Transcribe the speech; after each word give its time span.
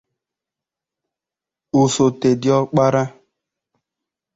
osote 1.81 2.29
diọkpara 2.41 3.03